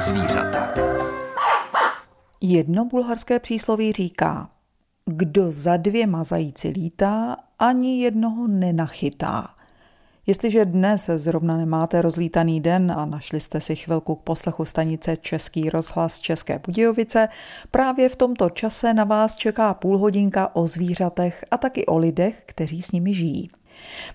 zvířata. 0.00 0.74
Jedno 2.40 2.84
bulharské 2.84 3.38
přísloví 3.38 3.92
říká, 3.92 4.50
kdo 5.06 5.52
za 5.52 5.76
dvěma 5.76 6.24
zajíci 6.24 6.68
lítá, 6.68 7.36
ani 7.58 8.02
jednoho 8.02 8.48
nenachytá. 8.48 9.54
Jestliže 10.26 10.64
dnes 10.64 11.10
zrovna 11.16 11.56
nemáte 11.56 12.02
rozlítaný 12.02 12.60
den 12.60 12.92
a 12.96 13.06
našli 13.06 13.40
jste 13.40 13.60
si 13.60 13.76
chvilku 13.76 14.14
k 14.14 14.22
poslechu 14.22 14.64
stanice 14.64 15.16
Český 15.16 15.70
rozhlas 15.70 16.20
České 16.20 16.58
Budějovice, 16.58 17.28
právě 17.70 18.08
v 18.08 18.16
tomto 18.16 18.50
čase 18.50 18.94
na 18.94 19.04
vás 19.04 19.36
čeká 19.36 19.74
půlhodinka 19.74 20.56
o 20.56 20.66
zvířatech 20.66 21.44
a 21.50 21.56
taky 21.56 21.86
o 21.86 21.98
lidech, 21.98 22.42
kteří 22.46 22.82
s 22.82 22.92
nimi 22.92 23.14
žijí. 23.14 23.50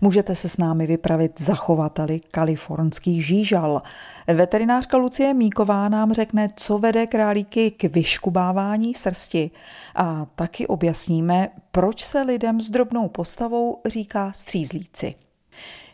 Můžete 0.02 0.35
se 0.35 0.49
s 0.49 0.58
námi 0.58 0.88
vypravit 0.88 1.41
zachovateli 1.41 2.20
kalifornských 2.31 3.26
žížal. 3.26 3.81
Veterinářka 4.27 4.98
Lucie 4.98 5.34
Míková 5.34 5.89
nám 5.89 6.13
řekne, 6.13 6.48
co 6.55 6.77
vede 6.77 7.08
králíky 7.08 7.72
k 7.72 7.84
vyškubávání 7.84 8.94
srsti 8.94 9.52
a 9.95 10.26
taky 10.36 10.67
objasníme, 10.67 11.49
proč 11.72 12.03
se 12.03 12.22
lidem 12.22 12.62
s 12.62 12.70
drobnou 12.70 13.08
postavou 13.08 13.81
říká 13.86 14.31
střízlíci. 14.36 15.16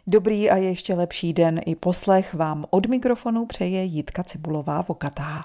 Dobrý 0.07 0.49
a 0.49 0.55
ještě 0.55 0.93
lepší 0.93 1.33
den 1.33 1.61
i 1.65 1.75
poslech 1.75 2.33
vám 2.33 2.65
od 2.69 2.85
mikrofonu 2.85 3.45
přeje 3.45 3.83
Jitka 3.83 4.23
Cibulová 4.23 4.81
Vokatá. 4.81 5.43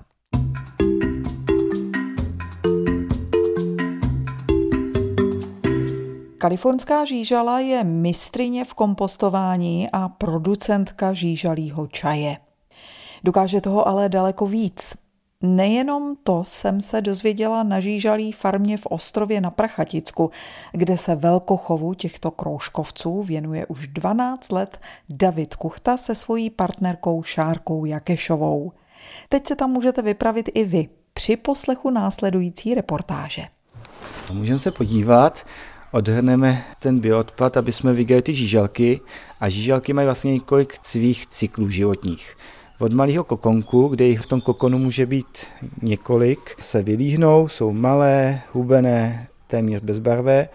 Kalifornská 6.45 7.05
žížala 7.05 7.61
je 7.61 7.84
mistrině 7.84 8.64
v 8.64 8.75
kompostování 8.75 9.89
a 9.92 10.09
producentka 10.09 11.12
žížalího 11.12 11.87
čaje. 11.87 12.37
Dokáže 13.25 13.61
toho 13.61 13.89
ale 13.89 14.09
daleko 14.09 14.47
víc. 14.47 14.95
Nejenom 15.42 16.17
to 16.22 16.45
jsem 16.47 16.81
se 16.81 17.00
dozvěděla 17.00 17.62
na 17.62 17.81
žížalí 17.81 18.33
farmě 18.33 18.77
v 18.77 18.87
Ostrově 18.87 19.41
na 19.41 19.50
Prachaticku, 19.50 20.31
kde 20.72 20.97
se 20.97 21.17
velkochovu 21.17 21.95
těchto 21.95 22.31
kroužkovců 22.31 23.22
věnuje 23.22 23.67
už 23.67 23.89
12 23.89 24.53
let 24.53 24.81
David 25.09 25.55
Kuchta 25.55 25.97
se 25.97 26.15
svojí 26.15 26.50
partnerkou 26.50 27.22
Šárkou 27.22 27.84
Jakešovou. 27.84 28.72
Teď 29.28 29.47
se 29.48 29.56
tam 29.56 29.70
můžete 29.70 30.03
vypravit 30.03 30.48
i 30.55 30.65
vy 30.65 30.89
při 31.15 31.37
poslechu 31.37 31.91
následující 31.91 32.75
reportáže. 32.75 33.42
Můžeme 34.33 34.59
se 34.59 34.70
podívat, 34.70 35.45
odhrneme 35.95 36.64
ten 36.78 37.00
bioodpad, 37.00 37.56
aby 37.56 37.73
jsme 37.73 37.92
viděli 37.92 38.23
ty 38.23 38.33
žížalky 38.33 39.00
a 39.41 39.48
žížalky 39.48 39.92
mají 39.92 40.05
vlastně 40.05 40.33
několik 40.33 40.78
svých 40.83 41.27
cyklů 41.27 41.70
životních. 41.70 42.37
Od 42.78 42.92
malého 42.92 43.25
kokonku, 43.25 43.89
kde 43.89 44.05
jich 44.05 44.20
v 44.20 44.27
tom 44.27 44.41
kokonu 44.41 44.78
může 44.78 45.06
být 45.06 45.47
několik, 45.83 46.56
se 46.61 46.83
vylíhnou, 46.83 47.48
jsou 47.48 47.72
malé, 47.72 48.41
hubené, 48.53 49.28
téměř 49.47 49.83
bezbarvé, 49.83 50.48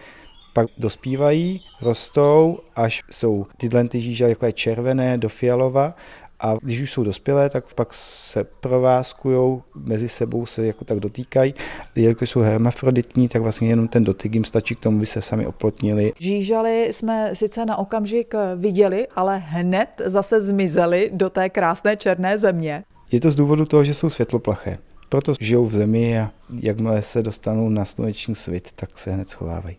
pak 0.52 0.66
dospívají, 0.78 1.60
rostou, 1.82 2.58
až 2.76 3.02
jsou 3.10 3.46
tyhle 3.56 3.88
ty 3.88 4.00
žížaly 4.00 4.32
jako 4.32 4.46
je 4.46 4.52
červené 4.52 5.18
do 5.18 5.28
fialova 5.28 5.94
a 6.40 6.56
když 6.62 6.80
už 6.80 6.92
jsou 6.92 7.04
dospělé, 7.04 7.50
tak 7.50 7.74
pak 7.74 7.88
se 7.94 8.44
provázkují, 8.44 9.60
mezi 9.74 10.08
sebou 10.08 10.46
se 10.46 10.66
jako 10.66 10.84
tak 10.84 11.00
dotýkají. 11.00 11.54
Jelikož 11.96 12.30
jsou 12.30 12.40
hermafroditní, 12.40 13.28
tak 13.28 13.42
vlastně 13.42 13.68
jenom 13.68 13.88
ten 13.88 14.04
dotyk 14.04 14.34
jim 14.34 14.44
stačí 14.44 14.74
k 14.74 14.80
tomu, 14.80 14.96
aby 14.96 15.06
se 15.06 15.22
sami 15.22 15.46
oplotnili. 15.46 16.12
Žížaly 16.18 16.88
jsme 16.92 17.30
sice 17.34 17.66
na 17.66 17.76
okamžik 17.76 18.34
viděli, 18.56 19.06
ale 19.16 19.38
hned 19.38 19.88
zase 20.04 20.40
zmizely 20.40 21.10
do 21.12 21.30
té 21.30 21.50
krásné 21.50 21.96
černé 21.96 22.38
země. 22.38 22.84
Je 23.12 23.20
to 23.20 23.30
z 23.30 23.34
důvodu 23.34 23.64
toho, 23.64 23.84
že 23.84 23.94
jsou 23.94 24.10
světloplaché. 24.10 24.78
Proto 25.08 25.34
žijou 25.40 25.64
v 25.64 25.72
zemi 25.72 26.20
a 26.20 26.30
jakmile 26.60 27.02
se 27.02 27.22
dostanou 27.22 27.68
na 27.68 27.84
sluneční 27.84 28.34
svit, 28.34 28.72
tak 28.74 28.98
se 28.98 29.12
hned 29.12 29.28
schovávají. 29.28 29.76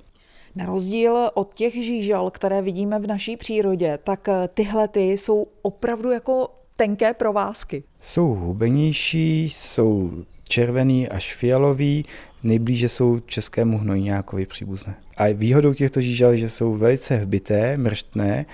Na 0.55 0.65
rozdíl 0.65 1.29
od 1.33 1.53
těch 1.53 1.73
žížal, 1.73 2.31
které 2.31 2.61
vidíme 2.61 2.99
v 2.99 3.07
naší 3.07 3.37
přírodě, 3.37 3.99
tak 4.03 4.29
eh, 4.29 4.49
tyhle 4.53 4.87
ty 4.87 5.11
jsou 5.11 5.47
opravdu 5.61 6.11
jako 6.11 6.49
tenké 6.75 7.13
provázky. 7.13 7.83
Jsou 7.99 8.27
hubenější, 8.27 9.43
jsou 9.49 10.11
červený 10.49 11.09
až 11.09 11.35
fialový, 11.35 12.05
nejblíže 12.43 12.89
jsou 12.89 13.19
českému 13.19 13.77
hnojňákovi 13.77 14.45
příbuzné. 14.45 14.95
A 15.17 15.33
výhodou 15.33 15.73
těchto 15.73 16.01
žížal 16.01 16.31
je, 16.31 16.37
že 16.37 16.49
jsou 16.49 16.73
velice 16.73 17.15
hbité, 17.15 17.77
mrštné, 17.77 18.45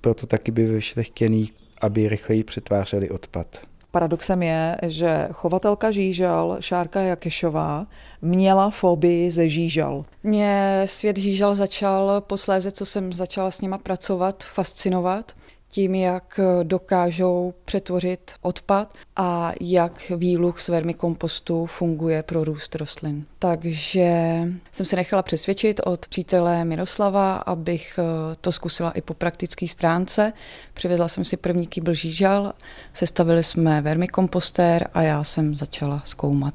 proto 0.00 0.26
taky 0.26 0.52
by 0.52 0.64
vyšlechtěný, 0.64 1.50
aby 1.80 2.08
rychleji 2.08 2.44
přetvářeli 2.44 3.10
odpad. 3.10 3.60
Paradoxem 3.96 4.42
je, 4.42 4.76
že 4.82 5.28
chovatelka 5.32 5.90
žížal 5.90 6.56
Šárka 6.60 7.00
Jakešová 7.00 7.86
měla 8.22 8.70
fobii 8.70 9.30
ze 9.30 9.48
žížal. 9.48 10.02
Mě 10.22 10.82
svět 10.84 11.16
žížal 11.16 11.54
začal 11.54 12.20
posléze, 12.20 12.72
co 12.72 12.86
jsem 12.86 13.12
začala 13.12 13.50
s 13.50 13.60
nima 13.60 13.78
pracovat, 13.78 14.44
fascinovat 14.44 15.32
tím, 15.76 15.94
jak 15.94 16.40
dokážou 16.62 17.54
přetvořit 17.64 18.32
odpad 18.42 18.94
a 19.16 19.52
jak 19.60 20.12
výluch 20.16 20.60
z 20.60 20.68
vermikompostu 20.68 21.66
funguje 21.66 22.22
pro 22.22 22.44
růst 22.44 22.74
rostlin. 22.74 23.24
Takže 23.38 24.40
jsem 24.72 24.86
se 24.86 24.96
nechala 24.96 25.22
přesvědčit 25.22 25.80
od 25.84 26.08
přítele 26.08 26.64
Miroslava, 26.64 27.36
abych 27.36 27.98
eh, 27.98 28.36
to 28.40 28.52
zkusila 28.52 28.90
i 28.90 29.00
po 29.00 29.14
praktické 29.14 29.68
stránce. 29.68 30.32
Přivezla 30.74 31.08
jsem 31.08 31.24
si 31.24 31.36
první 31.36 31.66
kýbl 31.66 31.94
žížal, 31.94 32.52
sestavili 32.92 33.44
jsme 33.44 33.80
vermikompostér 33.80 34.88
a 34.94 35.02
já 35.02 35.24
jsem 35.24 35.54
začala 35.54 36.02
zkoumat 36.04 36.54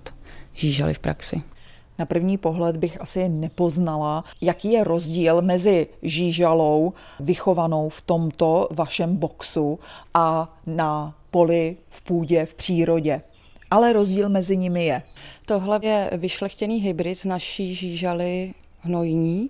žížaly 0.53 0.93
v 0.93 0.99
praxi. 0.99 1.41
Na 2.01 2.05
první 2.05 2.37
pohled 2.37 2.77
bych 2.77 3.01
asi 3.01 3.29
nepoznala, 3.29 4.23
jaký 4.41 4.71
je 4.71 4.83
rozdíl 4.83 5.41
mezi 5.41 5.87
žížalou 6.01 6.93
vychovanou 7.19 7.89
v 7.89 8.01
tomto 8.01 8.67
vašem 8.71 9.17
boxu 9.17 9.79
a 10.13 10.57
na 10.65 11.15
poli, 11.31 11.77
v 11.89 12.01
půdě, 12.01 12.45
v 12.45 12.53
přírodě. 12.53 13.21
Ale 13.71 13.93
rozdíl 13.93 14.29
mezi 14.29 14.57
nimi 14.57 14.85
je. 14.85 15.01
Tohle 15.45 15.79
je 15.83 16.09
vyšlechtěný 16.13 16.77
hybrid 16.77 17.17
z 17.17 17.25
naší 17.25 17.75
žížaly 17.75 18.53
hnojní 18.79 19.49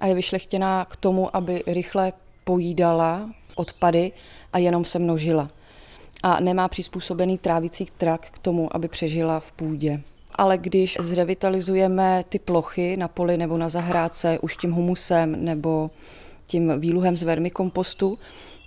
a 0.00 0.06
je 0.06 0.14
vyšlechtěná 0.14 0.84
k 0.84 0.96
tomu, 0.96 1.36
aby 1.36 1.62
rychle 1.66 2.12
pojídala 2.44 3.30
odpady 3.54 4.12
a 4.52 4.58
jenom 4.58 4.84
se 4.84 4.98
množila. 4.98 5.50
A 6.22 6.40
nemá 6.40 6.68
přizpůsobený 6.68 7.38
trávicí 7.38 7.86
trak 7.98 8.30
k 8.30 8.38
tomu, 8.38 8.76
aby 8.76 8.88
přežila 8.88 9.40
v 9.40 9.52
půdě 9.52 10.02
ale 10.38 10.58
když 10.58 10.96
zrevitalizujeme 11.00 12.22
ty 12.28 12.38
plochy 12.38 12.96
na 12.96 13.08
poli 13.08 13.36
nebo 13.36 13.58
na 13.58 13.68
zahrádce 13.68 14.38
už 14.38 14.56
tím 14.56 14.72
humusem 14.72 15.44
nebo 15.44 15.90
tím 16.46 16.80
výluhem 16.80 17.16
z 17.16 17.22
vermikompostu, 17.22 18.18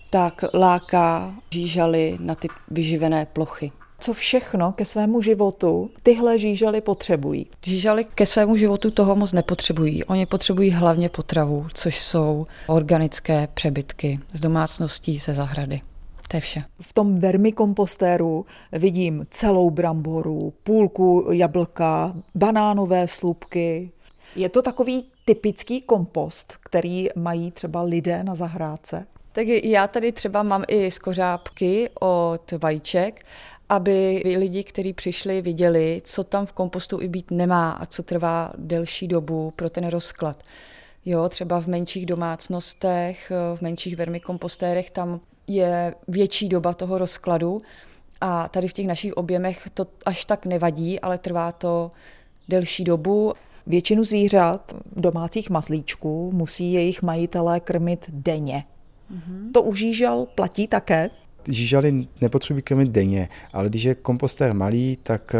tak 0.09 0.45
láká 0.53 1.35
žížaly 1.53 2.17
na 2.19 2.35
ty 2.35 2.47
vyživené 2.71 3.25
plochy. 3.25 3.71
Co 3.99 4.13
všechno 4.13 4.71
ke 4.71 4.85
svému 4.85 5.21
životu 5.21 5.89
tyhle 6.03 6.39
žížaly 6.39 6.81
potřebují? 6.81 7.47
Žížaly 7.65 8.05
ke 8.05 8.25
svému 8.25 8.57
životu 8.57 8.91
toho 8.91 9.15
moc 9.15 9.33
nepotřebují. 9.33 10.03
Oni 10.03 10.25
potřebují 10.25 10.71
hlavně 10.71 11.09
potravu, 11.09 11.67
což 11.73 11.99
jsou 11.99 12.47
organické 12.67 13.47
přebytky 13.53 14.19
z 14.33 14.39
domácností 14.39 15.17
ze 15.17 15.33
zahrady. 15.33 15.81
To 16.31 16.37
je 16.37 16.41
vše. 16.41 16.63
V 16.81 16.93
tom 16.93 17.19
vermikompostéru 17.19 18.45
vidím 18.71 19.25
celou 19.29 19.69
bramboru, 19.69 20.53
půlku 20.63 21.27
jablka, 21.31 22.15
banánové 22.35 23.07
slupky. 23.07 23.91
Je 24.35 24.49
to 24.49 24.61
takový 24.61 25.05
typický 25.25 25.81
kompost, 25.81 26.53
který 26.63 27.07
mají 27.15 27.51
třeba 27.51 27.81
lidé 27.81 28.23
na 28.23 28.35
zahrádce? 28.35 29.05
Tak 29.31 29.47
já 29.47 29.87
tady 29.87 30.11
třeba 30.11 30.43
mám 30.43 30.63
i 30.67 30.91
skořápky 30.91 31.89
od 31.99 32.51
vajíček, 32.51 33.25
aby 33.69 34.21
lidi, 34.37 34.63
kteří 34.63 34.93
přišli, 34.93 35.41
viděli, 35.41 36.01
co 36.03 36.23
tam 36.23 36.45
v 36.45 36.53
kompostu 36.53 37.01
i 37.01 37.07
být 37.07 37.31
nemá 37.31 37.71
a 37.71 37.85
co 37.85 38.03
trvá 38.03 38.53
delší 38.57 39.07
dobu 39.07 39.53
pro 39.55 39.69
ten 39.69 39.87
rozklad. 39.87 40.43
Jo, 41.05 41.29
třeba 41.29 41.61
v 41.61 41.67
menších 41.67 42.05
domácnostech, 42.05 43.31
v 43.55 43.61
menších 43.61 43.95
vermikompostérech, 43.95 44.91
tam 44.91 45.19
je 45.47 45.93
větší 46.07 46.49
doba 46.49 46.73
toho 46.73 46.97
rozkladu 46.97 47.57
a 48.21 48.49
tady 48.49 48.67
v 48.67 48.73
těch 48.73 48.87
našich 48.87 49.13
objemech 49.13 49.67
to 49.73 49.87
až 50.05 50.25
tak 50.25 50.45
nevadí, 50.45 50.99
ale 50.99 51.17
trvá 51.17 51.51
to 51.51 51.89
delší 52.49 52.83
dobu. 52.83 53.33
Většinu 53.67 54.03
zvířat, 54.03 54.75
domácích 54.95 55.49
mazlíčků, 55.49 56.31
musí 56.31 56.73
jejich 56.73 57.01
majitelé 57.01 57.59
krmit 57.59 58.05
denně. 58.09 58.63
Mm-hmm. 59.11 59.51
To 59.51 59.61
u 59.61 59.73
žížal 59.75 60.25
platí 60.35 60.67
také? 60.67 61.09
Žížaly 61.47 62.07
nepotřebují 62.21 62.63
krmit 62.63 62.89
denně, 62.89 63.29
ale 63.53 63.69
když 63.69 63.83
je 63.83 63.95
kompostér 63.95 64.53
malý, 64.53 64.97
tak 65.03 65.35
eh, 65.35 65.39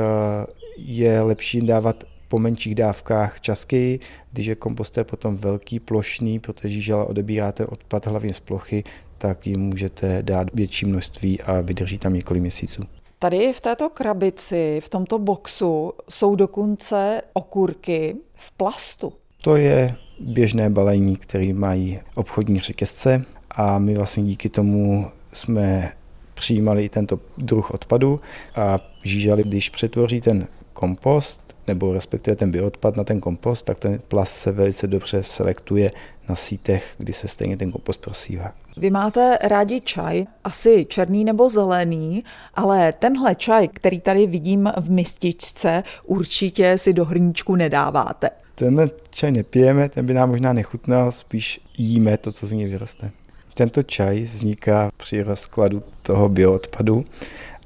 je 0.78 1.22
lepší 1.22 1.62
dávat 1.62 2.04
po 2.32 2.40
menších 2.40 2.76
dávkách 2.76 3.40
časky, 3.40 4.00
když 4.32 4.46
je 4.46 4.56
kompostér 4.56 5.06
potom 5.06 5.36
velký, 5.36 5.80
plošný, 5.80 6.40
protože 6.40 6.70
žížala 6.70 7.06
odebírá 7.06 7.52
ten 7.52 7.68
odpad 7.70 8.08
hlavně 8.08 8.34
z 8.34 8.40
plochy, 8.40 8.84
tak 9.18 9.48
jim 9.48 9.60
můžete 9.60 10.22
dát 10.22 10.48
větší 10.54 10.86
množství 10.86 11.42
a 11.42 11.62
vydrží 11.62 11.98
tam 11.98 12.14
několik 12.14 12.42
měsíců. 12.42 12.84
Tady 13.20 13.54
v 13.54 13.62
této 13.62 13.90
krabici, 13.90 14.80
v 14.84 14.90
tomto 14.90 15.20
boxu, 15.20 15.94
jsou 16.10 16.36
dokonce 16.36 17.22
okurky 17.34 18.16
v 18.36 18.52
plastu. 18.52 19.14
To 19.42 19.56
je 19.56 19.96
běžné 20.20 20.70
balení, 20.70 21.16
které 21.16 21.54
mají 21.54 22.00
obchodní 22.16 22.60
řetězce 22.60 23.26
a 23.52 23.80
my 23.80 23.96
vlastně 23.96 24.24
díky 24.24 24.50
tomu 24.50 25.08
jsme 25.34 25.92
přijímali 26.34 26.86
i 26.86 26.90
tento 26.90 27.20
druh 27.38 27.72
odpadu 27.72 28.20
a 28.56 28.80
žížali, 29.04 29.44
když 29.44 29.70
přetvoří 29.70 30.22
ten 30.22 30.48
kompost, 30.74 31.56
nebo 31.72 31.94
respektive 31.94 32.36
ten 32.36 32.52
bioodpad 32.52 32.96
na 32.96 33.04
ten 33.04 33.20
kompost, 33.20 33.66
tak 33.66 33.80
ten 33.80 34.00
plast 34.08 34.36
se 34.36 34.52
velice 34.52 34.88
dobře 34.88 35.24
selektuje 35.24 35.92
na 36.30 36.36
sítech, 36.36 36.94
kdy 36.98 37.14
se 37.14 37.28
stejně 37.28 37.58
ten 37.58 37.72
kompost 37.72 38.02
prosívá. 38.02 38.52
Vy 38.78 38.90
máte 38.90 39.38
rádi 39.44 39.82
čaj, 39.82 40.26
asi 40.44 40.86
černý 40.90 41.24
nebo 41.24 41.50
zelený, 41.50 42.24
ale 42.54 42.94
tenhle 42.94 43.36
čaj, 43.36 43.68
který 43.68 44.00
tady 44.00 44.28
vidím 44.28 44.70
v 44.78 44.92
mističce, 44.92 45.84
určitě 46.06 46.78
si 46.78 46.94
do 46.94 47.06
hrníčku 47.06 47.56
nedáváte. 47.56 48.30
Tenhle 48.56 48.90
čaj 49.10 49.32
nepijeme, 49.32 49.90
ten 49.90 50.06
by 50.06 50.14
nám 50.14 50.30
možná 50.30 50.54
nechutnal, 50.54 51.12
spíš 51.12 51.62
jíme 51.78 52.18
to, 52.18 52.32
co 52.32 52.48
z 52.48 52.52
něj 52.52 52.68
vyroste. 52.68 53.12
Tento 53.54 53.84
čaj 53.84 54.22
vzniká 54.22 54.92
při 54.98 55.24
rozkladu 55.24 55.84
toho 56.02 56.30
bioodpadu 56.30 57.06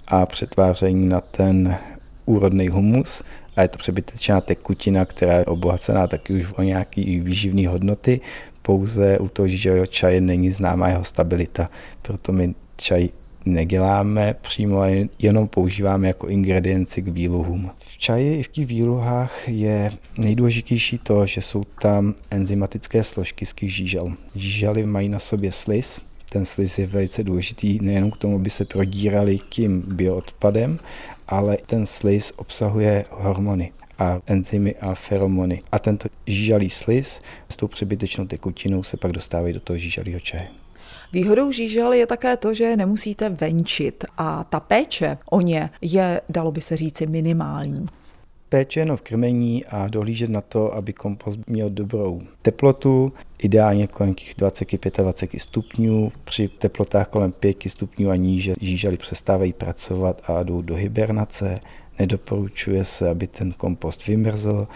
a 0.08 0.26
přetváření 0.26 1.08
na 1.08 1.22
ten 1.22 1.78
úrodný 2.26 2.68
humus 2.68 3.24
a 3.56 3.62
je 3.62 3.68
to 3.68 3.78
přebytečná 3.78 4.42
tekutina, 4.42 5.06
která 5.06 5.34
je 5.38 5.46
obohacená 5.46 6.08
taky 6.08 6.34
už 6.34 6.46
o 6.58 6.62
nějaký 6.62 7.20
výživné 7.20 7.68
hodnoty. 7.68 8.22
Pouze 8.62 9.20
u 9.20 9.28
toho 9.28 9.48
žížového 9.48 9.86
čaje 9.86 10.22
není 10.22 10.52
známá 10.52 10.90
jeho 10.90 11.04
stabilita, 11.04 11.70
proto 12.02 12.32
my 12.32 12.56
čaj 12.78 13.10
neděláme 13.46 14.36
přímo, 14.42 14.82
jenom 15.20 15.48
používáme 15.48 16.08
jako 16.08 16.28
ingredienci 16.28 17.02
k 17.02 17.08
výluhům. 17.08 17.72
V 17.78 17.98
čaji 17.98 18.40
i 18.40 18.44
v 18.44 18.48
těch 18.48 18.66
výluhách 18.68 19.50
je 19.50 19.92
nejdůležitější 20.18 20.98
to, 20.98 21.26
že 21.26 21.42
jsou 21.42 21.64
tam 21.82 22.14
enzymatické 22.32 23.04
složky 23.04 23.46
z 23.46 23.54
žížel. 23.62 24.14
Žížely 24.36 24.86
mají 24.86 25.10
na 25.10 25.20
sobě 25.20 25.52
sliz, 25.52 26.02
ten 26.30 26.46
sliz 26.46 26.80
je 26.80 26.88
velice 26.88 27.24
důležitý 27.24 27.80
nejenom 27.82 28.12
k 28.12 28.18
tomu, 28.18 28.36
aby 28.36 28.50
se 28.50 28.66
prodírali 28.66 29.40
tím 29.50 29.84
bioodpadem, 29.88 30.80
ale 31.28 31.58
ten 31.66 31.86
sliz 31.86 32.34
obsahuje 32.36 33.06
hormony 33.10 33.72
a 34.00 34.20
enzymy 34.28 34.76
a 34.76 34.96
feromony. 34.96 35.64
A 35.72 35.80
tento 35.80 36.10
žížalý 36.28 36.70
sliz 36.70 37.22
s 37.50 37.56
tou 37.56 37.68
přebytečnou 37.68 38.26
tekutinou 38.26 38.84
se 38.84 38.98
pak 38.98 39.12
dostávají 39.12 39.54
do 39.54 39.60
toho 39.60 39.78
žížalého 39.78 40.20
čaje. 40.20 40.48
Výhodou 41.14 41.52
žížel 41.52 41.94
je 41.94 42.08
také 42.08 42.38
to, 42.38 42.54
že 42.54 42.76
nemusíte 42.76 43.30
venčit 43.30 44.06
a 44.18 44.44
ta 44.44 44.60
péče 44.60 45.18
o 45.30 45.42
ně 45.42 45.70
je, 45.82 46.22
dalo 46.30 46.52
by 46.52 46.62
se 46.62 46.78
říci, 46.78 47.08
minimální. 47.08 47.86
Péče 48.50 48.80
jenom 48.80 48.98
v 48.98 49.02
krmení 49.02 49.66
a 49.66 49.88
dohlížet 49.88 50.30
na 50.30 50.42
to, 50.42 50.74
aby 50.74 50.94
kompost 50.94 51.40
měl 51.48 51.70
dobrou 51.70 52.22
teplotu, 52.42 53.14
ideálně 53.40 53.88
kolem 53.88 54.14
těch 54.14 54.36
20-25 54.36 55.40
stupňů. 55.40 56.12
Při 56.24 56.48
teplotách 56.48 57.08
kolem 57.08 57.32
5 57.32 57.58
stupňů 57.68 58.10
a 58.10 58.16
níže 58.16 58.54
žížaly 58.62 58.98
přestávají 58.98 59.54
pracovat 59.54 60.22
a 60.30 60.44
jdou 60.44 60.62
do 60.62 60.76
hibernace. 60.76 61.60
Nedoporučuje 62.00 62.86
se, 62.86 63.10
aby 63.10 63.28
ten 63.28 63.52
kompost 63.52 64.08
vymrzl 64.08 64.68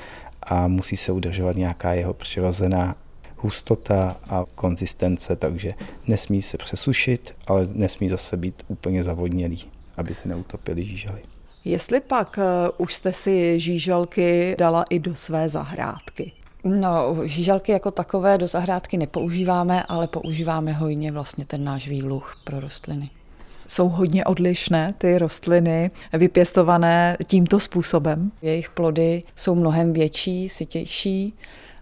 a 0.44 0.68
musí 0.68 0.98
se 0.98 1.12
udržovat 1.12 1.56
nějaká 1.56 1.94
jeho 1.94 2.14
přirozená 2.14 2.96
hustota 3.36 4.18
a 4.30 4.46
konzistence, 4.56 5.36
takže 5.36 5.74
nesmí 6.08 6.42
se 6.42 6.58
přesušit, 6.58 7.34
ale 7.48 7.68
nesmí 7.74 8.10
zase 8.10 8.38
být 8.38 8.64
úplně 8.68 9.04
zavodnělý, 9.04 9.66
aby 9.98 10.16
se 10.16 10.30
neutopili 10.30 10.86
žížaly. 10.86 11.22
Jestli 11.70 12.00
pak 12.00 12.38
uh, 12.38 12.44
už 12.78 12.94
jste 12.94 13.14
si 13.14 13.60
žížalky 13.60 14.56
dala 14.60 14.84
i 14.90 15.00
do 15.00 15.16
své 15.16 15.50
zahrádky? 15.50 16.32
No, 16.64 17.16
žížalky 17.24 17.72
jako 17.72 17.92
takové 17.92 18.38
do 18.38 18.48
zahrádky 18.48 18.98
nepoužíváme, 18.98 19.84
ale 19.84 20.08
používáme 20.08 20.72
hojně 20.72 21.12
vlastně 21.12 21.46
ten 21.46 21.64
náš 21.64 21.88
výluch 21.88 22.36
pro 22.44 22.60
rostliny. 22.60 23.10
Jsou 23.68 23.90
hodně 23.90 24.26
odlišné 24.26 24.94
ty 24.98 25.18
rostliny 25.18 25.92
vypěstované 26.14 27.18
tímto 27.24 27.60
způsobem? 27.60 28.32
Jejich 28.42 28.70
plody 28.70 29.24
jsou 29.36 29.56
mnohem 29.56 29.94
větší, 29.94 30.50
sytější. 30.50 31.34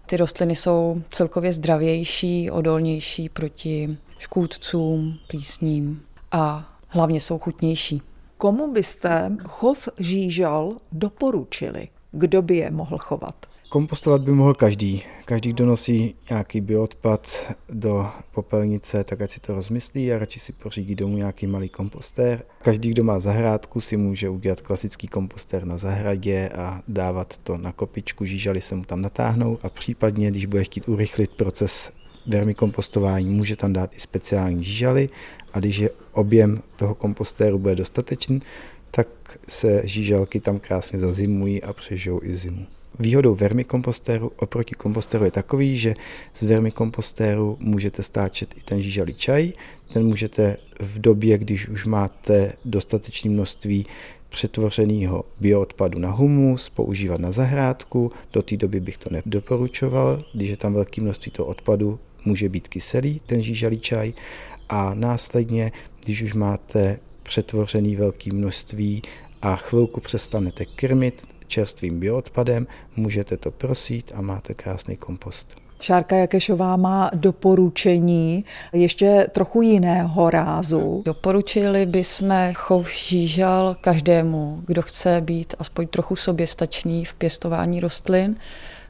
Ty 0.06 0.16
rostliny 0.16 0.56
jsou 0.56 0.96
celkově 1.10 1.52
zdravější, 1.52 2.50
odolnější 2.50 3.28
proti 3.28 3.96
škůdcům, 4.18 5.18
plísním 5.26 6.02
a 6.32 6.72
hlavně 6.88 7.20
jsou 7.20 7.38
chutnější. 7.38 8.02
Komu 8.38 8.72
byste 8.72 9.36
chov 9.46 9.88
žížal 9.98 10.76
doporučili? 10.92 11.88
Kdo 12.12 12.42
by 12.42 12.56
je 12.56 12.70
mohl 12.70 12.98
chovat? 12.98 13.46
Kompostovat 13.68 14.20
by 14.20 14.32
mohl 14.32 14.54
každý. 14.54 15.02
Každý, 15.24 15.52
kdo 15.52 15.66
nosí 15.66 16.14
nějaký 16.30 16.60
bioodpad 16.60 17.52
do 17.68 18.06
popelnice, 18.34 19.04
tak 19.04 19.20
ať 19.20 19.30
si 19.30 19.40
to 19.40 19.54
rozmyslí 19.54 20.12
a 20.12 20.18
radši 20.18 20.40
si 20.40 20.52
pořídí 20.52 20.94
domů 20.94 21.16
nějaký 21.16 21.46
malý 21.46 21.68
kompostér. 21.68 22.42
Každý, 22.62 22.90
kdo 22.90 23.04
má 23.04 23.20
zahrádku, 23.20 23.80
si 23.80 23.96
může 23.96 24.28
udělat 24.28 24.60
klasický 24.60 25.08
kompostér 25.08 25.64
na 25.64 25.78
zahradě 25.78 26.48
a 26.48 26.82
dávat 26.88 27.38
to 27.38 27.58
na 27.58 27.72
kopičku, 27.72 28.24
žížaly 28.24 28.60
se 28.60 28.74
mu 28.74 28.84
tam 28.84 29.02
natáhnou 29.02 29.58
a 29.62 29.68
případně, 29.68 30.30
když 30.30 30.46
bude 30.46 30.64
chtít 30.64 30.88
urychlit 30.88 31.30
proces 31.30 31.92
vermikompostování, 32.28 33.30
může 33.30 33.56
tam 33.56 33.72
dát 33.72 33.90
i 33.96 34.00
speciální 34.00 34.64
žížaly 34.64 35.08
a 35.52 35.58
když 35.58 35.78
je 35.78 35.90
objem 36.12 36.62
toho 36.76 36.94
kompostéru 36.94 37.58
bude 37.58 37.74
dostatečný, 37.74 38.42
tak 38.90 39.08
se 39.48 39.82
žížalky 39.84 40.40
tam 40.40 40.58
krásně 40.58 40.98
zazimují 40.98 41.62
a 41.62 41.72
přežijou 41.72 42.20
i 42.22 42.36
zimu. 42.36 42.66
Výhodou 42.98 43.34
vermikompostéru 43.34 44.32
oproti 44.36 44.74
kompostéru 44.74 45.24
je 45.24 45.30
takový, 45.30 45.76
že 45.76 45.94
z 46.34 46.42
vermikompostéru 46.42 47.56
můžete 47.60 48.02
stáčet 48.02 48.54
i 48.56 48.60
ten 48.60 48.82
žížalý 48.82 49.14
čaj. 49.14 49.52
Ten 49.92 50.06
můžete 50.06 50.56
v 50.80 50.98
době, 50.98 51.38
když 51.38 51.68
už 51.68 51.84
máte 51.84 52.52
dostatečné 52.64 53.30
množství 53.30 53.86
přetvořeného 54.28 55.24
bioodpadu 55.40 55.98
na 55.98 56.10
humus, 56.10 56.70
používat 56.70 57.20
na 57.20 57.30
zahrádku. 57.30 58.12
Do 58.32 58.42
té 58.42 58.56
doby 58.56 58.80
bych 58.80 58.98
to 58.98 59.10
nedoporučoval, 59.10 60.18
když 60.34 60.50
je 60.50 60.56
tam 60.56 60.72
velké 60.74 61.00
množství 61.00 61.32
toho 61.32 61.46
odpadu, 61.46 61.98
může 62.28 62.48
být 62.48 62.68
kyselý 62.68 63.20
ten 63.26 63.42
žížalý 63.42 63.78
čaj 63.80 64.12
a 64.68 64.94
následně, 64.94 65.72
když 66.04 66.22
už 66.22 66.34
máte 66.34 66.98
přetvořený 67.22 67.96
velké 67.96 68.32
množství 68.32 69.02
a 69.42 69.56
chvilku 69.56 70.00
přestanete 70.00 70.64
krmit 70.64 71.26
čerstvým 71.46 72.00
bioodpadem, 72.00 72.66
můžete 72.96 73.36
to 73.36 73.50
prosít 73.50 74.12
a 74.14 74.20
máte 74.20 74.54
krásný 74.54 74.96
kompost. 74.96 75.56
Šárka 75.80 76.16
Jakešová 76.16 76.76
má 76.76 77.10
doporučení 77.14 78.44
ještě 78.72 79.26
trochu 79.32 79.62
jiného 79.62 80.30
rázu. 80.30 81.02
Doporučili 81.04 81.86
bychom 81.86 82.50
chov 82.54 82.90
žížal 83.08 83.76
každému, 83.80 84.62
kdo 84.66 84.82
chce 84.82 85.20
být 85.20 85.54
aspoň 85.58 85.86
trochu 85.86 86.16
soběstačný 86.16 87.04
v 87.04 87.14
pěstování 87.14 87.80
rostlin, 87.80 88.36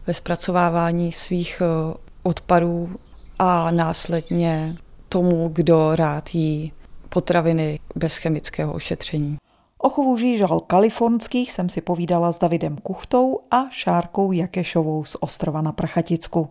ve 0.07 0.14
zpracovávání 0.14 1.12
svých 1.12 1.62
eh, 1.64 1.95
odpadů 2.23 2.90
a 3.38 3.71
následně 3.71 4.76
tomu, 5.09 5.49
kdo 5.49 5.97
rád 5.97 6.35
jí 6.35 6.73
potraviny 7.09 7.80
bez 7.97 8.16
chemického 8.16 8.73
ošetření. 8.73 9.37
O 9.78 9.88
chovu 9.88 10.16
žížal 10.16 10.61
kalifornských 10.61 11.52
jsem 11.52 11.68
si 11.68 11.80
povídala 11.80 12.33
s 12.33 12.38
Davidem 12.38 12.76
Kuchtou 12.76 13.40
a 13.50 13.68
Šárkou 13.71 14.33
Jakešovou 14.33 15.04
z 15.04 15.16
Ostrova 15.21 15.62
na 15.62 15.73
Prachaticku. 15.73 16.50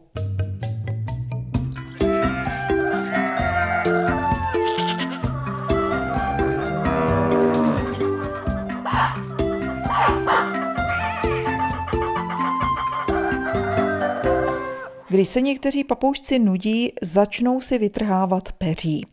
Když 15.18 15.30
se 15.30 15.42
někteří 15.42 15.84
papoušci 15.84 16.40
nudí, 16.40 16.94
začnou 17.02 17.62
si 17.62 17.78
vytrhávat 17.78 18.52
peří. 18.52 19.06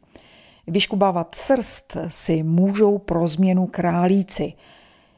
Vyškubávat 0.67 1.35
srst 1.35 1.97
si 2.09 2.43
můžou 2.43 2.99
pro 2.99 3.29
změnu 3.29 3.67
králíci. 3.67 4.53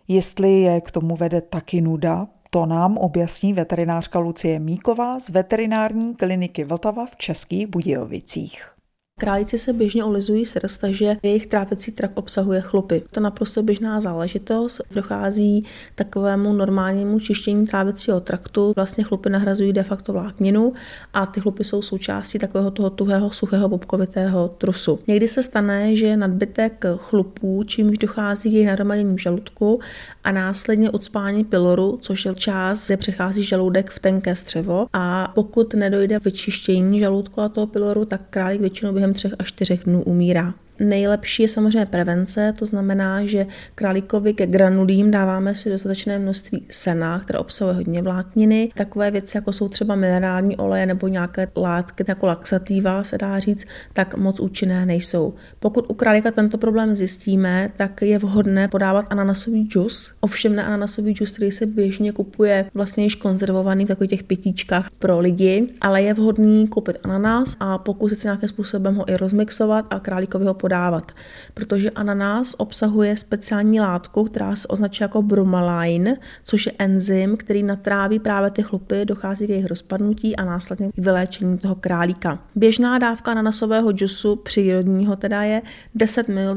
Jestli 0.09 0.61
je 0.61 0.81
k 0.81 0.91
tomu 0.91 1.17
vede 1.17 1.41
taky 1.41 1.81
nuda, 1.81 2.27
to 2.51 2.67
nám 2.67 2.99
objasní 2.99 3.53
veterinářka 3.53 4.19
Lucie 4.19 4.59
Míková 4.59 5.19
z 5.19 5.29
veterinární 5.29 6.15
kliniky 6.15 6.65
Vltava 6.65 7.07
v 7.07 7.17
Českých 7.17 7.67
Budějovicích. 7.67 8.76
Králíci 9.21 9.59
se 9.59 9.73
běžně 9.73 10.05
olizují 10.05 10.47
srst, 10.47 10.81
takže 10.81 11.17
jejich 11.23 11.47
trápecí 11.47 11.93
trakt 11.93 12.13
obsahuje 12.15 12.61
chlupy. 12.61 13.03
To 13.11 13.21
naprosto 13.21 13.63
běžná 13.63 14.01
záležitost. 14.01 14.81
Dochází 14.95 15.65
takovému 15.95 16.53
normálnímu 16.53 17.21
čištění 17.21 17.67
trávicího 17.67 18.21
traktu. 18.21 18.73
Vlastně 18.77 19.05
chlupy 19.05 19.31
nahrazují 19.31 19.73
de 19.73 19.83
facto 19.83 20.13
vlákninu 20.13 20.73
a 21.15 21.27
ty 21.27 21.41
chlupy 21.41 21.65
jsou 21.65 21.83
součástí 21.83 22.39
takového 22.39 22.71
toho 22.71 22.91
tuhého, 22.91 23.31
suchého, 23.31 23.69
bobkovitého 23.69 24.49
trusu. 24.49 24.99
Někdy 25.07 25.29
se 25.29 25.43
stane, 25.43 25.97
že 25.97 26.17
nadbytek 26.17 26.85
chlupů, 26.97 27.63
čímž 27.65 27.99
dochází 27.99 28.51
k 28.51 28.53
jejich 28.53 28.69
nahromadění 28.69 29.17
v 29.17 29.23
žaludku 29.23 29.81
a 30.25 30.33
následně 30.33 30.91
ucpání 30.91 31.45
pyloru, 31.45 31.99
což 32.03 32.25
je 32.25 32.35
část, 32.35 32.87
kde 32.87 32.97
přechází 32.97 33.43
žaludek 33.43 33.91
v 33.91 33.99
tenké 33.99 34.37
střevo. 34.37 34.87
A 34.93 35.33
pokud 35.35 35.75
nedojde 35.75 36.21
k 36.21 36.25
vyčištění 36.25 36.99
žaludku 36.99 37.41
a 37.41 37.49
toho 37.49 37.67
pyloru, 37.67 38.05
tak 38.05 38.21
králík 38.31 38.61
většinou 38.61 38.93
během 38.93 39.06
třech 39.15 39.35
až 39.39 39.47
čtyřech 39.49 39.85
dnů 39.85 40.03
umírá. 40.03 40.55
Nejlepší 40.79 41.43
je 41.43 41.49
samozřejmě 41.49 41.87
prevence, 41.87 42.55
to 42.59 42.67
znamená, 42.67 43.25
že 43.25 43.47
králíkovi 43.75 44.35
ke 44.35 44.47
granulím 44.47 45.11
dáváme 45.11 45.55
si 45.55 45.71
dostatečné 45.71 46.19
množství 46.19 46.67
sena, 46.71 47.21
které 47.21 47.39
obsahuje 47.39 47.77
hodně 47.77 48.03
vlákniny. 48.03 48.71
Takové 48.75 49.11
věci, 49.11 49.37
jako 49.37 49.53
jsou 49.53 49.69
třeba 49.69 49.95
minerální 49.95 50.57
oleje 50.57 50.87
nebo 50.87 51.09
nějaké 51.09 51.49
látky 51.57 52.05
jako 52.09 52.27
laxativa, 52.27 53.05
se 53.05 53.19
dá 53.19 53.39
říct, 53.39 53.65
tak 53.93 54.17
moc 54.17 54.41
účinné 54.41 54.87
nejsou. 54.87 55.35
Pokud 55.61 55.85
u 55.89 55.95
králíka 55.95 56.31
tento 56.31 56.59
problém 56.59 56.95
zjistíme, 56.95 57.71
tak 57.77 58.03
je 58.03 58.19
vhodné 58.19 58.69
podávat 58.69 59.07
ananasový 59.11 59.69
džus. 59.69 60.13
Ovšem 60.21 60.57
ne 60.57 60.65
ananasový 60.65 61.13
džus, 61.13 61.33
který 61.33 61.53
se 61.53 61.67
běžně 61.67 62.13
kupuje 62.13 62.71
vlastně 62.75 63.05
již 63.05 63.15
konzervovaný 63.15 63.85
v 63.85 63.89
takových 63.89 64.11
těch 64.11 64.23
pětíčkách 64.23 64.91
pro 64.99 65.19
lidi, 65.19 65.69
ale 65.81 66.03
je 66.03 66.15
vhodný 66.15 66.69
koupit 66.69 66.97
ananas 67.05 67.57
a 67.61 67.79
pokusit 67.79 68.19
se 68.19 68.29
nějakým 68.29 68.49
způsobem 68.49 68.95
ho 68.95 69.11
i 69.11 69.17
rozmixovat 69.17 69.87
a 69.91 70.01
králíkovi 70.01 70.45
ho 70.47 70.55
podávat, 70.67 71.13
protože 71.55 71.91
ananás 71.91 72.55
obsahuje 72.59 73.17
speciální 73.17 73.81
látku, 73.81 74.25
která 74.25 74.57
se 74.57 74.69
označuje 74.69 75.05
jako 75.05 75.23
bromelain, 75.23 76.17
což 76.45 76.67
je 76.67 76.73
enzym, 76.79 77.37
který 77.37 77.63
natráví 77.63 78.19
právě 78.19 78.51
ty 78.51 78.63
chlupy, 78.63 79.05
dochází 79.05 79.47
k 79.47 79.51
jejich 79.51 79.67
rozpadnutí 79.67 80.37
a 80.37 80.45
následně 80.45 80.89
k 80.89 80.99
vyléčení 80.99 81.59
toho 81.59 81.75
králíka. 81.75 82.39
Běžná 82.55 82.99
dávka 82.99 83.31
ananasového 83.31 83.93
džusu 83.93 84.37
přírodního 84.37 85.17
teda 85.17 85.43
je 85.43 85.63
10 85.95 86.29
ml 86.29 86.57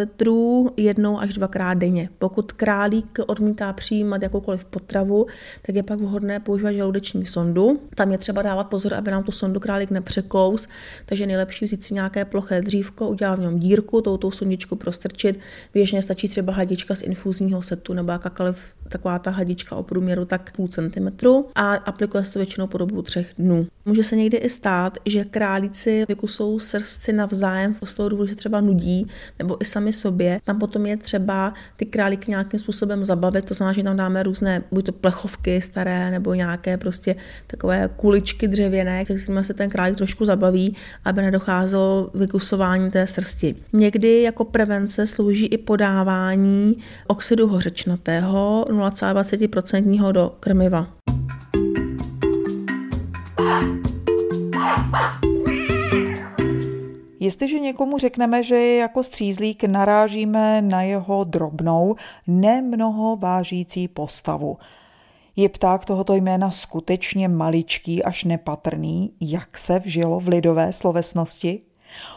jednou 0.77 1.19
až 1.19 1.33
dvakrát 1.33 1.73
denně. 1.73 2.09
Pokud 2.19 2.51
králík 2.51 3.19
odmítá 3.27 3.73
přijímat 3.73 4.21
jakoukoliv 4.21 4.65
potravu, 4.65 5.25
tak 5.61 5.75
je 5.75 5.83
pak 5.83 5.99
vhodné 5.99 6.39
používat 6.39 6.71
žaludeční 6.71 7.25
sondu. 7.25 7.79
Tam 7.95 8.11
je 8.11 8.17
třeba 8.17 8.41
dávat 8.41 8.63
pozor, 8.63 8.93
aby 8.93 9.11
nám 9.11 9.23
tu 9.23 9.31
sondu 9.31 9.59
králík 9.59 9.91
nepřekous, 9.91 10.67
takže 11.05 11.25
nejlepší 11.25 11.65
vzít 11.65 11.83
si 11.83 11.93
nějaké 11.93 12.25
ploché 12.25 12.61
dřívko, 12.61 13.07
udělat 13.07 13.39
v 13.39 13.41
něm 13.41 13.59
dírku, 13.59 13.98
tou 14.01 14.17
tou 14.17 14.31
sondičku 14.31 14.75
prostrčit. 14.75 15.39
Běžně 15.73 16.01
stačí 16.01 16.29
třeba 16.29 16.53
hadička 16.53 16.95
z 16.95 17.01
infuzního 17.01 17.61
setu 17.61 17.93
nebo 17.93 18.11
jakákoliv 18.11 18.57
taková 18.89 19.19
ta 19.19 19.31
hadička 19.31 19.75
o 19.75 19.83
průměru 19.83 20.25
tak 20.25 20.51
půl 20.51 20.67
centimetru 20.67 21.45
a 21.55 21.73
aplikuje 21.73 22.25
se 22.25 22.33
to 22.33 22.39
většinou 22.39 22.67
po 22.67 22.77
dobu 22.77 23.01
třech 23.01 23.33
dnů. 23.37 23.67
Může 23.85 24.03
se 24.03 24.15
někdy 24.15 24.37
i 24.37 24.49
stát, 24.49 24.97
že 25.05 25.25
králíci 25.25 26.05
vykusou 26.07 26.59
srstci 26.59 27.13
navzájem 27.13 27.75
z 27.83 27.93
toho 27.93 28.09
důvodu, 28.09 28.27
že 28.27 28.35
třeba 28.35 28.61
nudí 28.61 29.07
nebo 29.39 29.61
i 29.61 29.65
sami 29.65 29.93
sobě. 29.93 30.39
Tam 30.43 30.59
potom 30.59 30.85
je 30.85 30.97
třeba 30.97 31.53
ty 31.75 31.85
králíky 31.85 32.31
nějakým 32.31 32.59
způsobem 32.59 33.05
zabavit, 33.05 33.45
to 33.45 33.53
znamená, 33.53 33.73
že 33.73 33.83
tam 33.83 33.97
dáme 33.97 34.23
různé, 34.23 34.63
buď 34.71 34.85
to 34.85 34.91
plechovky 34.91 35.61
staré 35.61 36.11
nebo 36.11 36.33
nějaké 36.33 36.77
prostě 36.77 37.15
takové 37.47 37.89
kuličky 37.95 38.47
dřevěné, 38.47 39.05
se 39.05 39.15
kterými 39.15 39.43
se 39.43 39.53
ten 39.53 39.69
králík 39.69 39.97
trošku 39.97 40.25
zabaví, 40.25 40.75
aby 41.05 41.21
nedocházelo 41.21 42.11
vykusování 42.13 42.91
té 42.91 43.07
srsti. 43.07 43.55
Někdy 43.73 43.88
jako 44.21 44.45
prevence 44.45 45.07
slouží 45.07 45.45
i 45.45 45.57
podávání 45.57 46.77
oxidu 47.07 47.47
hořečnatého 47.47 48.65
0,20% 48.69 50.11
do 50.11 50.35
krmiva. 50.39 50.87
Jestliže 57.19 57.59
někomu 57.59 57.97
řekneme, 57.97 58.43
že 58.43 58.55
je 58.55 58.77
jako 58.77 59.03
střízlík, 59.03 59.63
narážíme 59.63 60.61
na 60.61 60.81
jeho 60.81 61.23
drobnou, 61.23 61.95
nemnoho 62.27 63.17
vážící 63.17 63.87
postavu. 63.87 64.57
Je 65.35 65.49
pták 65.49 65.85
tohoto 65.85 66.13
jména 66.13 66.51
skutečně 66.51 67.27
maličký 67.27 68.03
až 68.03 68.23
nepatrný, 68.23 69.13
jak 69.21 69.57
se 69.57 69.79
vžilo 69.79 70.19
v 70.19 70.27
lidové 70.27 70.73
slovesnosti? 70.73 71.61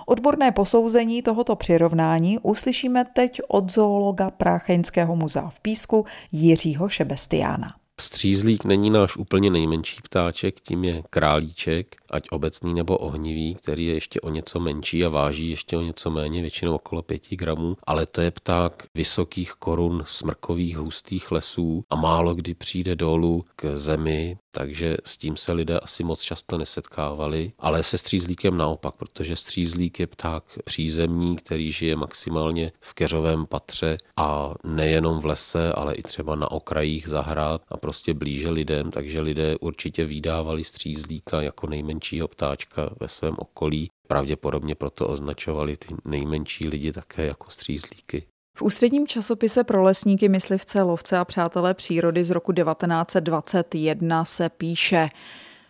Odborné 0.07 0.53
posouzení 0.53 1.23
tohoto 1.23 1.57
přirovnání 1.57 2.39
uslyšíme 2.39 3.05
teď 3.15 3.41
od 3.49 3.73
zoologa 3.73 4.31
Prácheňského 4.31 5.17
muzea 5.17 5.49
v 5.49 5.61
Písku 5.61 6.07
Jiřího 6.33 6.89
Šebestiána. 6.89 7.75
Střízlík 8.01 8.65
není 8.65 8.91
náš 8.91 9.17
úplně 9.17 9.51
nejmenší 9.51 9.97
ptáček, 10.03 10.61
tím 10.61 10.85
je 10.85 11.03
králíček, 11.11 11.97
ať 12.13 12.29
obecný 12.31 12.75
nebo 12.75 12.99
ohnivý, 12.99 13.55
který 13.55 13.87
je 13.87 13.95
ještě 13.95 14.21
o 14.21 14.31
něco 14.31 14.61
menší 14.61 15.05
a 15.05 15.09
váží 15.09 15.51
ještě 15.51 15.77
o 15.77 15.81
něco 15.81 16.11
méně, 16.11 16.41
většinou 16.41 16.75
okolo 16.75 17.03
5 17.03 17.23
gramů, 17.31 17.77
ale 17.85 18.07
to 18.07 18.21
je 18.21 18.31
pták 18.31 18.87
vysokých 18.95 19.53
korun, 19.53 20.03
smrkových, 20.07 20.77
hustých 20.79 21.33
lesů 21.33 21.85
a 21.91 21.97
málo 21.97 22.35
kdy 22.35 22.55
přijde 22.55 22.97
dolů 22.97 23.45
k 23.57 23.77
zemi, 23.77 24.37
takže 24.51 24.97
s 25.05 25.19
tím 25.19 25.37
se 25.37 25.53
lidé 25.53 25.79
asi 25.79 26.05
moc 26.05 26.21
často 26.21 26.59
nesetkávali, 26.59 27.53
ale 27.59 27.83
se 27.83 27.99
střízlíkem 27.99 28.57
naopak, 28.57 28.97
protože 28.97 29.37
střízlík 29.37 30.01
je 30.01 30.07
pták 30.07 30.45
přízemní, 30.65 31.37
který 31.37 31.73
žije 31.73 31.97
maximálně 31.97 32.73
v 32.81 32.95
keřovém 32.95 33.47
patře 33.47 33.97
a 34.17 34.55
nejenom 34.65 35.21
v 35.21 35.27
lese, 35.27 35.73
ale 35.73 35.95
i 35.95 36.03
třeba 36.03 36.37
na 36.37 36.51
okrajích 36.51 37.09
zahrad 37.09 37.63
a 37.69 37.77
prostě 37.77 38.15
blíže 38.15 38.51
lidem, 38.51 38.91
takže 38.91 39.21
lidé 39.21 39.57
určitě 39.61 40.05
vydávali 40.05 40.65
střízlíka 40.65 41.43
jako 41.43 41.67
nejmenšího 42.03 42.29
ptáčka 42.29 42.91
ve 43.01 43.09
svém 43.09 43.35
okolí. 43.39 43.91
Pravděpodobně 44.09 44.75
proto 44.75 45.09
označovali 45.09 45.77
ty 45.77 45.95
nejmenší 46.05 46.69
lidi 46.69 46.93
také 46.93 47.27
jako 47.27 47.51
střízlíky. 47.51 48.27
V 48.57 48.63
ústředním 48.63 49.07
časopise 49.07 49.65
pro 49.65 49.83
lesníky, 49.83 50.29
myslivce, 50.29 50.83
lovce 50.83 51.19
a 51.19 51.25
přátelé 51.25 51.75
přírody 51.75 52.25
z 52.25 52.31
roku 52.31 52.53
1921 52.53 54.25
se 54.25 54.49
píše 54.49 55.09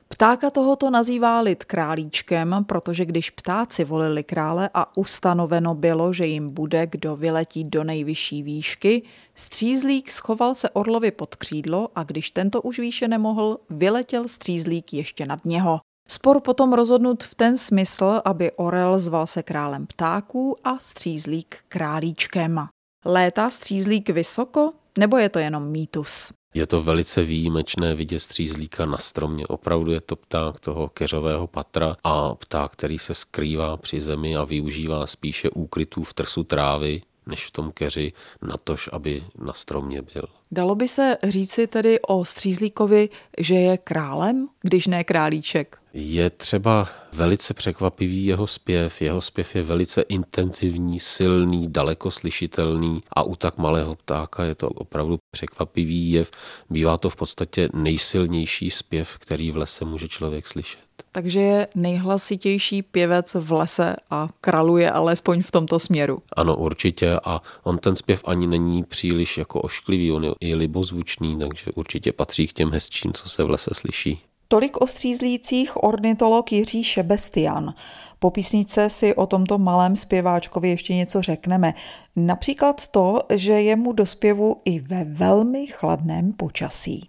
Ptáka 0.08 0.50
tohoto 0.50 0.90
nazývá 0.90 1.40
lid 1.40 1.64
králíčkem, 1.64 2.64
protože 2.68 3.04
když 3.04 3.30
ptáci 3.30 3.84
volili 3.84 4.24
krále 4.24 4.70
a 4.74 4.96
ustanoveno 4.96 5.74
bylo, 5.74 6.12
že 6.12 6.26
jim 6.26 6.50
bude, 6.50 6.86
kdo 6.86 7.16
vyletí 7.16 7.64
do 7.64 7.84
nejvyšší 7.84 8.42
výšky, 8.42 9.02
střízlík 9.34 10.10
schoval 10.10 10.54
se 10.54 10.70
orlovi 10.70 11.10
pod 11.10 11.36
křídlo 11.36 11.88
a 11.94 12.02
když 12.02 12.30
tento 12.30 12.62
už 12.62 12.78
výše 12.78 13.08
nemohl, 13.08 13.58
vyletěl 13.70 14.28
střízlík 14.28 14.92
ještě 14.92 15.26
nad 15.26 15.44
něho. 15.44 15.80
Spor 16.08 16.40
potom 16.40 16.72
rozhodnut 16.72 17.22
v 17.24 17.34
ten 17.34 17.58
smysl, 17.58 18.20
aby 18.24 18.52
orel 18.52 18.98
zval 18.98 19.26
se 19.26 19.42
králem 19.42 19.86
ptáků 19.86 20.56
a 20.64 20.78
střízlík 20.78 21.56
králíčkem. 21.68 22.66
Létá 23.04 23.50
střízlík 23.50 24.10
vysoko, 24.10 24.72
nebo 24.98 25.18
je 25.18 25.28
to 25.28 25.38
jenom 25.38 25.68
mýtus? 25.68 26.32
Je 26.54 26.66
to 26.66 26.80
velice 26.80 27.22
výjimečné 27.22 27.94
vidět 27.94 28.20
střízlíka 28.20 28.86
na 28.86 28.98
stromě. 28.98 29.46
Opravdu 29.46 29.92
je 29.92 30.00
to 30.00 30.16
pták 30.16 30.60
toho 30.60 30.88
keřového 30.88 31.46
patra 31.46 31.96
a 32.04 32.34
pták, 32.34 32.72
který 32.72 32.98
se 32.98 33.14
skrývá 33.14 33.76
při 33.76 34.00
zemi 34.00 34.36
a 34.36 34.44
využívá 34.44 35.06
spíše 35.06 35.50
úkrytů 35.50 36.02
v 36.02 36.14
trsu 36.14 36.44
trávy, 36.44 37.02
než 37.26 37.46
v 37.46 37.50
tom 37.50 37.72
keři, 37.72 38.12
natož, 38.42 38.88
aby 38.92 39.24
na 39.38 39.52
stromě 39.52 40.02
byl. 40.02 40.24
Dalo 40.50 40.74
by 40.74 40.88
se 40.88 41.18
říci 41.28 41.66
tedy 41.66 42.00
o 42.00 42.24
Střízlíkovi, 42.24 43.08
že 43.38 43.54
je 43.54 43.78
králem, 43.78 44.48
když 44.62 44.86
ne 44.86 45.04
králíček? 45.04 45.78
Je 45.94 46.30
třeba 46.30 46.88
velice 47.12 47.54
překvapivý 47.54 48.26
jeho 48.26 48.46
zpěv. 48.46 49.02
Jeho 49.02 49.20
zpěv 49.20 49.56
je 49.56 49.62
velice 49.62 50.02
intenzivní, 50.02 51.00
silný, 51.00 51.68
daleko 51.68 52.10
slyšitelný 52.10 53.02
a 53.10 53.22
u 53.22 53.36
tak 53.36 53.58
malého 53.58 53.94
ptáka 53.94 54.44
je 54.44 54.54
to 54.54 54.68
opravdu 54.68 55.18
překvapivý 55.30 56.10
jev. 56.10 56.30
Bývá 56.70 56.98
to 56.98 57.10
v 57.10 57.16
podstatě 57.16 57.68
nejsilnější 57.74 58.70
zpěv, 58.70 59.18
který 59.18 59.50
v 59.50 59.56
lese 59.56 59.84
může 59.84 60.08
člověk 60.08 60.46
slyšet 60.46 60.91
takže 61.12 61.40
je 61.40 61.68
nejhlasitější 61.74 62.82
pěvec 62.82 63.34
v 63.34 63.52
lese 63.52 63.96
a 64.10 64.28
kraluje 64.40 64.90
alespoň 64.90 65.42
v 65.42 65.50
tomto 65.50 65.78
směru. 65.78 66.22
Ano, 66.36 66.56
určitě 66.56 67.16
a 67.24 67.42
on 67.62 67.78
ten 67.78 67.96
zpěv 67.96 68.22
ani 68.24 68.46
není 68.46 68.84
příliš 68.84 69.38
jako 69.38 69.60
ošklivý, 69.60 70.12
on 70.12 70.24
je 70.24 70.32
i 70.40 70.54
libozvučný, 70.54 71.38
takže 71.38 71.64
určitě 71.74 72.12
patří 72.12 72.46
k 72.46 72.52
těm 72.52 72.70
hezčím, 72.70 73.12
co 73.12 73.28
se 73.28 73.44
v 73.44 73.50
lese 73.50 73.70
slyší. 73.74 74.20
Tolik 74.48 74.76
o 74.76 74.86
střízlících 74.86 75.84
ornitolog 75.84 76.52
Jiří 76.52 76.84
Šebestian. 76.84 77.74
Po 78.18 78.30
písničce 78.30 78.90
si 78.90 79.14
o 79.14 79.26
tomto 79.26 79.58
malém 79.58 79.96
zpěváčkovi 79.96 80.68
ještě 80.68 80.94
něco 80.94 81.22
řekneme. 81.22 81.74
Například 82.16 82.88
to, 82.88 83.18
že 83.34 83.52
je 83.52 83.76
mu 83.76 83.92
do 83.92 84.06
zpěvu 84.06 84.60
i 84.64 84.80
ve 84.80 85.04
velmi 85.04 85.66
chladném 85.66 86.32
počasí. 86.32 87.08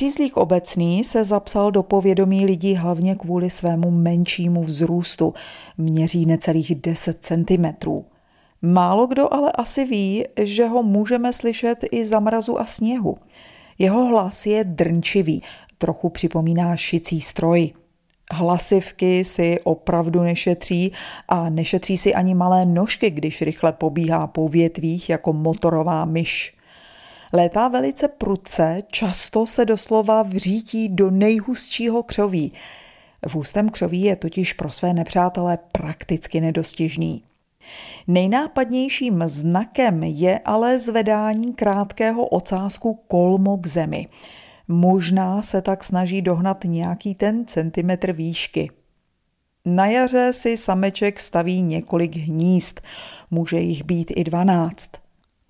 Střízlík 0.00 0.36
obecný 0.36 1.04
se 1.04 1.24
zapsal 1.24 1.70
do 1.70 1.82
povědomí 1.82 2.46
lidí 2.46 2.74
hlavně 2.74 3.14
kvůli 3.14 3.50
svému 3.50 3.90
menšímu 3.90 4.64
vzrůstu. 4.64 5.34
Měří 5.78 6.26
necelých 6.26 6.74
10 6.74 7.16
centimetrů. 7.20 8.04
Málo 8.62 9.06
kdo 9.06 9.34
ale 9.34 9.52
asi 9.52 9.84
ví, 9.84 10.24
že 10.42 10.66
ho 10.66 10.82
můžeme 10.82 11.32
slyšet 11.32 11.84
i 11.90 12.06
za 12.06 12.20
mrazu 12.20 12.60
a 12.60 12.66
sněhu. 12.66 13.16
Jeho 13.78 14.06
hlas 14.06 14.46
je 14.46 14.64
drnčivý, 14.64 15.42
trochu 15.78 16.08
připomíná 16.08 16.76
šicí 16.76 17.20
stroj. 17.20 17.72
Hlasivky 18.32 19.24
si 19.24 19.60
opravdu 19.64 20.22
nešetří 20.22 20.92
a 21.28 21.48
nešetří 21.48 21.98
si 21.98 22.14
ani 22.14 22.34
malé 22.34 22.66
nožky, 22.66 23.10
když 23.10 23.42
rychle 23.42 23.72
pobíhá 23.72 24.26
po 24.26 24.48
větvích 24.48 25.10
jako 25.10 25.32
motorová 25.32 26.04
myš. 26.04 26.59
Létá 27.32 27.68
velice 27.68 28.08
prudce, 28.08 28.82
často 28.90 29.46
se 29.46 29.64
doslova 29.64 30.22
vřítí 30.22 30.88
do 30.88 31.10
nejhustšího 31.10 32.02
křoví. 32.02 32.52
V 33.28 33.34
hustém 33.34 33.68
křoví 33.68 34.00
je 34.00 34.16
totiž 34.16 34.52
pro 34.52 34.70
své 34.70 34.94
nepřátelé 34.94 35.58
prakticky 35.72 36.40
nedostižný. 36.40 37.22
Nejnápadnějším 38.06 39.22
znakem 39.26 40.02
je 40.02 40.38
ale 40.44 40.78
zvedání 40.78 41.54
krátkého 41.54 42.26
ocásku 42.26 42.94
kolmo 42.94 43.56
k 43.56 43.66
zemi. 43.66 44.06
Možná 44.68 45.42
se 45.42 45.62
tak 45.62 45.84
snaží 45.84 46.22
dohnat 46.22 46.64
nějaký 46.64 47.14
ten 47.14 47.46
centimetr 47.46 48.12
výšky. 48.12 48.70
Na 49.64 49.86
jaře 49.86 50.32
si 50.32 50.56
sameček 50.56 51.20
staví 51.20 51.62
několik 51.62 52.16
hnízd, 52.16 52.80
může 53.30 53.58
jich 53.58 53.84
být 53.84 54.12
i 54.16 54.24
dvanáct. 54.24 54.90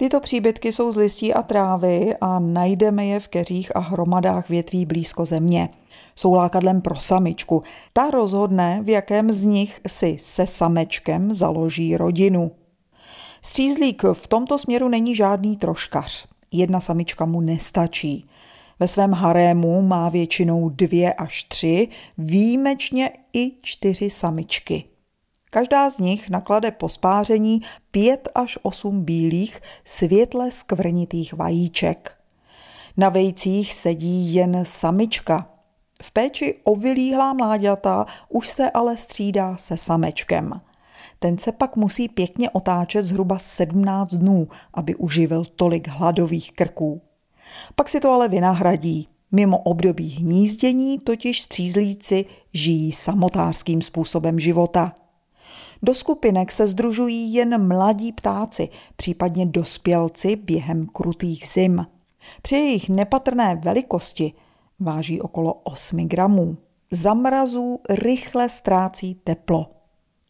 Tyto 0.00 0.21
příbytky 0.21 0.73
jsou 0.73 0.92
z 0.92 0.97
listí 0.97 1.35
a 1.35 1.42
trávy 1.42 2.14
a 2.21 2.38
najdeme 2.38 3.07
je 3.07 3.21
v 3.21 3.28
keřích 3.28 3.76
a 3.76 3.78
hromadách 3.78 4.49
větví 4.49 4.87
blízko 4.87 5.25
země. 5.25 5.69
Jsou 6.16 6.35
lákadlem 6.35 6.80
pro 6.80 6.97
samičku. 6.97 7.62
Ta 7.92 8.11
rozhodne, 8.11 8.80
v 8.83 8.88
jakém 8.88 9.30
z 9.30 9.45
nich 9.45 9.80
si 9.87 10.16
se 10.21 10.47
samečkem 10.47 11.33
založí 11.33 11.97
rodinu. 11.97 12.50
Střízlík 13.42 14.02
v 14.12 14.28
tomto 14.28 14.59
směru 14.59 14.88
není 14.88 15.16
žádný 15.16 15.57
troškař. 15.57 16.26
Jedna 16.52 16.80
samička 16.80 17.25
mu 17.25 17.40
nestačí. 17.40 18.25
Ve 18.78 18.88
svém 18.88 19.12
harému 19.12 19.83
má 19.83 20.09
většinou 20.09 20.69
dvě 20.69 21.12
až 21.12 21.45
tři, 21.45 21.88
výjimečně 22.19 23.11
i 23.33 23.52
čtyři 23.62 24.11
samičky. 24.11 24.89
Každá 25.50 25.90
z 25.90 25.99
nich 25.99 26.30
naklade 26.30 26.71
po 26.71 26.88
spáření 26.88 27.61
pět 27.90 28.28
až 28.35 28.59
osm 28.62 29.04
bílých, 29.04 29.61
světle 29.85 30.50
skvrnitých 30.50 31.33
vajíček. 31.33 32.12
Na 32.97 33.09
vejcích 33.09 33.73
sedí 33.73 34.35
jen 34.35 34.64
samička. 34.64 35.49
V 36.02 36.12
péči 36.12 36.61
o 36.64 36.76
vylíhlá 36.76 37.33
mláďata 37.33 38.07
už 38.28 38.49
se 38.49 38.71
ale 38.71 38.97
střídá 38.97 39.57
se 39.57 39.76
samečkem. 39.76 40.61
Ten 41.19 41.38
se 41.38 41.52
pak 41.52 41.76
musí 41.76 42.09
pěkně 42.09 42.50
otáčet 42.50 43.04
zhruba 43.04 43.38
17 43.38 44.14
dnů, 44.14 44.49
aby 44.75 44.95
uživil 44.95 45.45
tolik 45.57 45.88
hladových 45.88 46.52
krků. 46.52 47.02
Pak 47.75 47.88
si 47.88 48.00
to 48.00 48.11
ale 48.12 48.28
vynahradí. 48.28 49.09
Mimo 49.33 49.59
období 49.59 50.09
hnízdění 50.09 50.99
totiž 50.99 51.42
střízlíci 51.42 52.25
žijí 52.52 52.92
samotářským 52.92 53.83
způsobem 53.83 54.40
života. 54.40 54.92
Do 55.82 55.94
skupinek 55.94 56.52
se 56.52 56.66
združují 56.66 57.34
jen 57.34 57.68
mladí 57.68 58.12
ptáci, 58.12 58.68
případně 58.96 59.46
dospělci 59.46 60.37
během 60.37 60.87
krutých 60.87 61.49
zim. 61.54 61.87
Při 62.42 62.54
jejich 62.54 62.88
nepatrné 62.88 63.56
velikosti 63.56 64.32
váží 64.80 65.20
okolo 65.20 65.54
8 65.54 66.08
gramů. 66.08 66.56
Za 66.90 67.14
mrazů 67.14 67.80
rychle 67.90 68.49
ztrácí 68.49 69.14
teplo. 69.14 69.66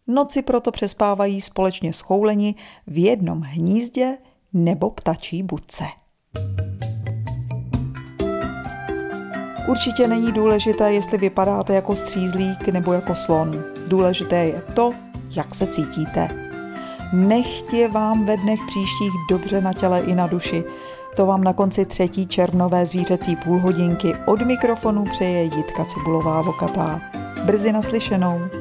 Noci 0.06 0.42
proto 0.42 0.70
přespávají 0.70 1.40
společně 1.40 1.92
schouleni 1.92 2.54
v 2.86 2.98
jednom 3.04 3.40
hnízdě 3.40 4.18
nebo 4.52 4.90
ptačí 4.90 5.42
budce. 5.42 5.84
Určitě 9.68 10.08
není 10.08 10.32
důležité, 10.32 10.92
jestli 10.92 11.18
vypadáte 11.18 11.74
jako 11.74 11.96
střízlík 11.96 12.68
nebo 12.68 12.92
jako 12.92 13.14
slon. 13.14 13.64
Důležité 13.86 14.36
je 14.36 14.62
to, 14.74 14.94
jak 15.36 15.54
se 15.54 15.66
cítíte. 15.66 16.28
Nechtě 17.12 17.88
vám 17.88 18.26
ve 18.26 18.36
dnech 18.36 18.60
příštích 18.66 19.12
dobře 19.30 19.60
na 19.60 19.72
těle 19.72 20.00
i 20.00 20.14
na 20.14 20.26
duši. 20.26 20.64
To 21.16 21.26
vám 21.26 21.44
na 21.44 21.52
konci 21.52 21.84
třetí 21.84 22.26
červnové 22.26 22.86
zvířecí 22.86 23.36
půlhodinky 23.36 24.14
od 24.26 24.40
mikrofonu 24.42 25.04
přeje 25.04 25.42
Jitka 25.42 25.84
Cibulová 25.84 26.42
Vokatá. 26.42 27.00
Brzy 27.44 27.72
naslyšenou. 27.72 28.59